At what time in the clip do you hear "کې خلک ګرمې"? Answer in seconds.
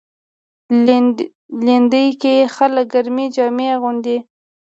2.21-3.25